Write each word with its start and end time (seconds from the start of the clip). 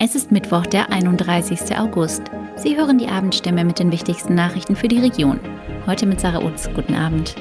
Es 0.00 0.14
ist 0.14 0.30
Mittwoch, 0.30 0.64
der 0.64 0.92
31. 0.92 1.76
August. 1.76 2.22
Sie 2.54 2.76
hören 2.76 2.98
die 2.98 3.08
Abendstimme 3.08 3.64
mit 3.64 3.80
den 3.80 3.90
wichtigsten 3.90 4.36
Nachrichten 4.36 4.76
für 4.76 4.86
die 4.86 5.00
Region. 5.00 5.40
Heute 5.86 6.06
mit 6.06 6.20
Sarah 6.20 6.44
Utz. 6.44 6.70
Guten 6.72 6.94
Abend. 6.94 7.34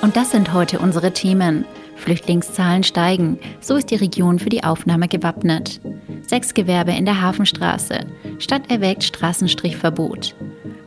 Und 0.00 0.14
das 0.14 0.30
sind 0.30 0.52
heute 0.52 0.78
unsere 0.78 1.12
Themen. 1.12 1.64
Flüchtlingszahlen 1.96 2.84
steigen. 2.84 3.40
So 3.60 3.74
ist 3.74 3.90
die 3.90 3.96
Region 3.96 4.38
für 4.38 4.48
die 4.48 4.62
Aufnahme 4.62 5.08
gewappnet. 5.08 5.80
Sechs 6.22 6.54
Gewerbe 6.54 6.92
in 6.92 7.04
der 7.04 7.20
Hafenstraße. 7.20 8.06
Stadt 8.38 8.70
erwägt 8.70 9.02
Straßenstrichverbot. 9.02 10.36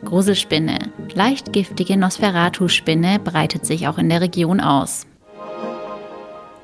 Gruselspinne. 0.06 0.78
Leicht 1.12 1.52
giftige 1.52 1.98
Nosferatu-Spinne 1.98 3.18
breitet 3.18 3.66
sich 3.66 3.86
auch 3.86 3.98
in 3.98 4.08
der 4.08 4.22
Region 4.22 4.60
aus. 4.60 5.06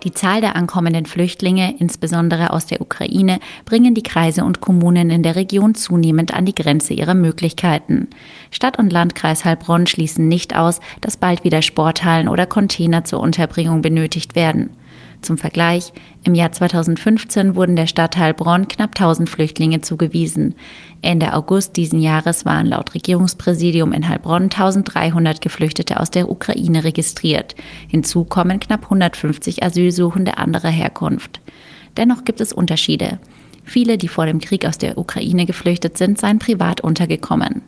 Die 0.05 0.13
Zahl 0.13 0.41
der 0.41 0.55
ankommenden 0.55 1.07
Flüchtlinge, 1.07 1.75
insbesondere 1.79 2.53
aus 2.53 2.67
der 2.67 2.81
Ukraine, 2.81 3.41
bringen 3.65 3.95
die 3.95 4.03
Kreise 4.03 4.45
und 4.45 4.61
Kommunen 4.61 5.11
in 5.11 5.25
der 5.25 5.35
Region 5.35 5.75
zunehmend 5.75 6.33
an 6.33 6.45
die 6.45 6.55
Grenze 6.55 6.95
ihrer 6.95 7.15
Möglichkeiten. 7.15 8.09
Stadt 8.53 8.79
und 8.79 8.93
Landkreis 8.93 9.45
Heilbronn 9.45 9.89
schließen 9.89 10.29
nicht 10.29 10.55
aus, 10.55 10.81
dass 11.01 11.17
bald 11.17 11.43
wieder 11.43 11.63
Sporthallen 11.63 12.29
oder 12.29 12.47
Container 12.47 13.05
zur 13.05 13.21
Unterbringung 13.21 13.83
benötigt 13.83 14.37
werden. 14.37 14.71
Zum 15.21 15.37
Vergleich, 15.37 15.93
im 16.23 16.35
Jahr 16.35 16.53
2015 16.53 17.57
wurden 17.57 17.75
der 17.75 17.87
Stadt 17.89 18.17
Heilbronn 18.17 18.69
knapp 18.69 18.91
1000 18.91 19.29
Flüchtlinge 19.29 19.81
zugewiesen. 19.81 20.55
Ende 21.03 21.35
August 21.35 21.77
diesen 21.77 22.01
Jahres 22.01 22.45
waren 22.45 22.67
laut 22.67 22.95
Regierungspräsidium 22.95 23.93
in 23.93 24.09
Heilbronn 24.09 24.45
1300 24.45 25.41
Geflüchtete 25.41 25.99
aus 25.99 26.11
der 26.11 26.31
Ukraine 26.31 26.85
registriert. 26.85 27.57
Hinzu 27.89 28.25
kommen 28.25 28.61
knapp 28.61 28.85
150 28.85 29.63
Asylsuchende 29.63 30.39
anderer 30.39 30.71
Herkunft. 30.71 31.41
Dennoch 31.97 32.25
gibt 32.25 32.41
es 32.41 32.53
Unterschiede. 32.53 33.19
Viele, 33.65 33.99
die 33.99 34.09
vor 34.09 34.27
dem 34.27 34.41
Krieg 34.41 34.65
aus 34.65 34.79
der 34.79 34.97
Ukraine 34.97 35.47
geflüchtet 35.47 35.99
sind, 35.99 36.19
seien 36.19 36.39
privat 36.39 36.81
untergekommen. 36.81 37.63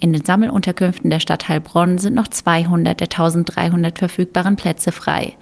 In 0.00 0.12
den 0.12 0.24
Sammelunterkünften 0.24 1.08
der 1.10 1.20
Stadt 1.20 1.48
Heilbronn 1.48 1.98
sind 1.98 2.14
noch 2.14 2.28
200 2.28 2.98
der 2.98 3.06
1300 3.06 3.98
verfügbaren 3.98 4.56
Plätze 4.56 4.92
frei. 4.92 5.34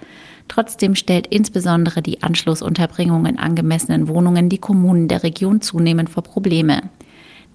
Trotzdem 0.47 0.95
stellt 0.95 1.27
insbesondere 1.27 2.01
die 2.01 2.21
Anschlussunterbringung 2.21 3.25
in 3.25 3.39
angemessenen 3.39 4.07
Wohnungen 4.07 4.49
die 4.49 4.57
Kommunen 4.57 5.07
der 5.07 5.23
Region 5.23 5.61
zunehmend 5.61 6.09
vor 6.09 6.23
Probleme. 6.23 6.89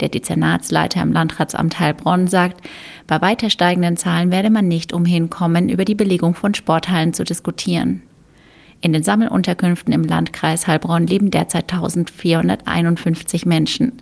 Der 0.00 0.08
Dezernatsleiter 0.08 1.02
im 1.02 1.12
Landratsamt 1.12 1.78
Heilbronn 1.80 2.28
sagt, 2.28 2.66
bei 3.06 3.20
weiter 3.20 3.50
steigenden 3.50 3.96
Zahlen 3.96 4.30
werde 4.30 4.50
man 4.50 4.68
nicht 4.68 4.92
umhin 4.92 5.28
kommen, 5.28 5.68
über 5.68 5.84
die 5.84 5.96
Belegung 5.96 6.34
von 6.34 6.54
Sporthallen 6.54 7.12
zu 7.12 7.24
diskutieren. 7.24 8.02
In 8.80 8.92
den 8.92 9.02
Sammelunterkünften 9.02 9.92
im 9.92 10.04
Landkreis 10.04 10.68
Heilbronn 10.68 11.06
leben 11.06 11.32
derzeit 11.32 11.72
1451 11.72 13.44
Menschen. 13.44 13.94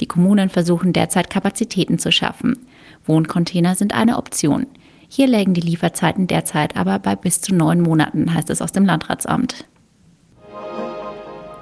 Die 0.00 0.06
Kommunen 0.06 0.48
versuchen 0.48 0.92
derzeit 0.92 1.30
Kapazitäten 1.30 1.98
zu 1.98 2.10
schaffen. 2.10 2.66
Wohncontainer 3.06 3.76
sind 3.76 3.94
eine 3.94 4.16
Option. 4.16 4.66
Hier 5.08 5.26
lägen 5.26 5.54
die 5.54 5.60
Lieferzeiten 5.60 6.26
derzeit 6.26 6.76
aber 6.76 6.98
bei 6.98 7.16
bis 7.16 7.40
zu 7.40 7.54
neun 7.54 7.80
Monaten, 7.80 8.32
heißt 8.32 8.50
es 8.50 8.60
aus 8.60 8.72
dem 8.72 8.84
Landratsamt. 8.84 9.64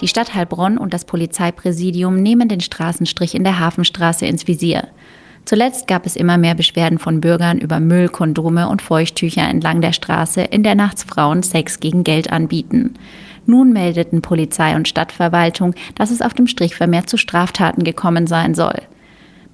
Die 0.00 0.08
Stadt 0.08 0.34
Heilbronn 0.34 0.76
und 0.76 0.92
das 0.92 1.04
Polizeipräsidium 1.04 2.16
nehmen 2.16 2.48
den 2.48 2.60
Straßenstrich 2.60 3.34
in 3.34 3.44
der 3.44 3.58
Hafenstraße 3.58 4.26
ins 4.26 4.46
Visier. 4.46 4.88
Zuletzt 5.46 5.86
gab 5.86 6.06
es 6.06 6.16
immer 6.16 6.38
mehr 6.38 6.56
Beschwerden 6.56 6.98
von 6.98 7.20
Bürgern 7.20 7.58
über 7.58 7.78
Müll, 7.78 8.08
Kondome 8.08 8.68
und 8.68 8.82
Feuchttücher 8.82 9.48
entlang 9.48 9.80
der 9.80 9.92
Straße, 9.92 10.42
in 10.42 10.64
der 10.64 10.74
nachts 10.74 11.04
Frauen 11.04 11.44
Sex 11.44 11.78
gegen 11.78 12.02
Geld 12.02 12.32
anbieten. 12.32 12.94
Nun 13.46 13.72
meldeten 13.72 14.22
Polizei 14.22 14.74
und 14.74 14.88
Stadtverwaltung, 14.88 15.74
dass 15.94 16.10
es 16.10 16.20
auf 16.20 16.34
dem 16.34 16.48
Strich 16.48 16.74
vermehrt 16.74 17.08
zu 17.08 17.16
Straftaten 17.16 17.84
gekommen 17.84 18.26
sein 18.26 18.54
soll. 18.56 18.82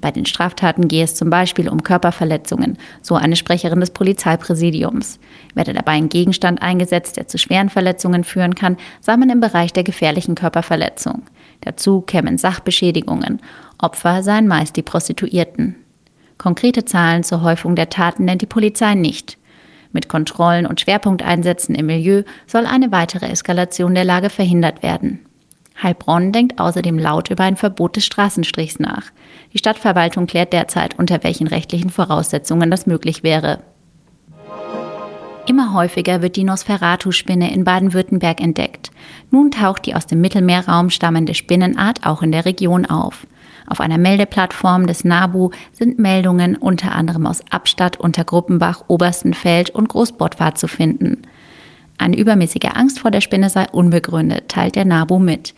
Bei 0.02 0.10
den 0.10 0.26
Straftaten 0.26 0.88
gehe 0.88 1.04
es 1.04 1.14
zum 1.14 1.30
Beispiel 1.30 1.68
um 1.68 1.84
Körperverletzungen, 1.84 2.76
so 3.00 3.14
eine 3.14 3.36
Sprecherin 3.36 3.80
des 3.80 3.92
Polizeipräsidiums. 3.92 5.20
Werde 5.54 5.72
dabei 5.72 5.92
ein 5.92 6.10
Gegenstand 6.10 6.60
eingesetzt, 6.60 7.16
der 7.16 7.28
zu 7.28 7.38
schweren 7.38 7.70
Verletzungen 7.70 8.24
führen 8.24 8.56
kann, 8.56 8.76
sei 9.00 9.16
man 9.16 9.30
im 9.30 9.40
Bereich 9.40 9.72
der 9.72 9.84
gefährlichen 9.84 10.34
Körperverletzung. 10.34 11.22
Dazu 11.60 12.00
kämen 12.00 12.36
Sachbeschädigungen. 12.36 13.40
Opfer 13.78 14.24
seien 14.24 14.48
meist 14.48 14.76
die 14.76 14.82
Prostituierten. 14.82 15.76
Konkrete 16.36 16.84
Zahlen 16.84 17.22
zur 17.22 17.42
Häufung 17.42 17.76
der 17.76 17.88
Taten 17.88 18.24
nennt 18.24 18.42
die 18.42 18.46
Polizei 18.46 18.96
nicht. 18.96 19.38
Mit 19.92 20.08
Kontrollen 20.08 20.66
und 20.66 20.80
Schwerpunkteinsätzen 20.80 21.76
im 21.76 21.86
Milieu 21.86 22.24
soll 22.48 22.66
eine 22.66 22.90
weitere 22.90 23.26
Eskalation 23.26 23.94
der 23.94 24.04
Lage 24.04 24.30
verhindert 24.30 24.82
werden. 24.82 25.20
Heilbronn 25.80 26.32
denkt 26.32 26.58
außerdem 26.58 26.98
laut 26.98 27.30
über 27.30 27.44
ein 27.44 27.56
Verbot 27.56 27.96
des 27.96 28.04
Straßenstrichs 28.04 28.78
nach. 28.78 29.04
Die 29.52 29.58
Stadtverwaltung 29.58 30.26
klärt 30.26 30.52
derzeit, 30.52 30.98
unter 30.98 31.22
welchen 31.24 31.46
rechtlichen 31.46 31.90
Voraussetzungen 31.90 32.70
das 32.70 32.86
möglich 32.86 33.22
wäre. 33.22 33.60
Immer 35.48 35.74
häufiger 35.74 36.22
wird 36.22 36.36
die 36.36 36.44
Nosferatu-Spinne 36.44 37.52
in 37.52 37.64
Baden-Württemberg 37.64 38.40
entdeckt. 38.40 38.92
Nun 39.30 39.50
taucht 39.50 39.86
die 39.86 39.94
aus 39.94 40.06
dem 40.06 40.20
Mittelmeerraum 40.20 40.88
stammende 40.88 41.34
Spinnenart 41.34 42.06
auch 42.06 42.22
in 42.22 42.30
der 42.30 42.44
Region 42.44 42.86
auf. 42.86 43.26
Auf 43.66 43.80
einer 43.80 43.98
Meldeplattform 43.98 44.86
des 44.86 45.04
NABU 45.04 45.50
sind 45.72 45.98
Meldungen 45.98 46.56
unter 46.56 46.92
anderem 46.92 47.26
aus 47.26 47.42
Abstadt, 47.50 47.98
Untergruppenbach, 47.98 48.84
Oberstenfeld 48.86 49.70
und 49.70 49.88
Großbottwart 49.88 50.58
zu 50.58 50.68
finden. 50.68 51.22
Eine 52.02 52.18
übermäßige 52.18 52.70
Angst 52.74 52.98
vor 52.98 53.12
der 53.12 53.20
Spinne 53.20 53.48
sei 53.48 53.66
unbegründet, 53.70 54.48
teilt 54.48 54.74
der 54.74 54.84
NABU 54.84 55.20
mit. 55.20 55.54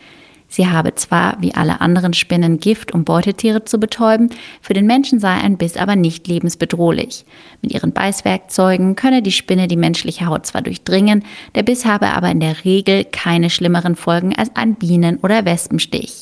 Sie 0.47 0.69
habe 0.69 0.95
zwar 0.95 1.41
wie 1.41 1.55
alle 1.55 1.81
anderen 1.81 2.13
Spinnen 2.13 2.61
Gift, 2.61 2.93
um 2.93 3.05
Beutetiere 3.05 3.65
zu 3.65 3.79
betäuben, 3.79 4.29
für 4.61 4.75
den 4.75 4.85
Menschen 4.85 5.21
sei 5.21 5.31
ein 5.31 5.57
Biss 5.57 5.79
aber 5.79 5.97
nicht 5.97 6.29
lebensbedrohlich. 6.29 7.25
Mit 7.63 7.73
ihren 7.73 7.93
Beißwerkzeugen 7.93 8.95
könne 8.95 9.23
die 9.23 9.33
Spinne 9.33 9.69
die 9.69 9.79
menschliche 9.79 10.27
Haut 10.27 10.45
zwar 10.45 10.61
durchdringen, 10.61 11.25
der 11.55 11.63
Biss 11.63 11.87
habe 11.87 12.09
aber 12.09 12.31
in 12.31 12.41
der 12.41 12.63
Regel 12.67 13.07
keine 13.07 13.49
schlimmeren 13.49 13.97
Folgen 13.97 14.37
als 14.37 14.55
ein 14.55 14.75
Bienen- 14.75 15.21
oder 15.23 15.47
Wespenstich. 15.47 16.21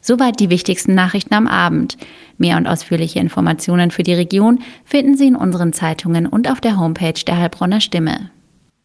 Soweit 0.00 0.40
die 0.40 0.50
wichtigsten 0.50 0.96
Nachrichten 0.96 1.34
am 1.34 1.46
Abend. 1.46 1.96
Mehr 2.36 2.56
und 2.56 2.66
ausführliche 2.66 3.20
Informationen 3.20 3.92
für 3.92 4.02
die 4.02 4.14
Region 4.14 4.58
finden 4.84 5.16
Sie 5.16 5.28
in 5.28 5.36
unseren 5.36 5.72
Zeitungen 5.72 6.26
und 6.26 6.50
auf 6.50 6.60
der 6.60 6.80
Homepage 6.80 7.22
der 7.24 7.38
Heilbronner 7.38 7.80
Stimme. 7.80 8.30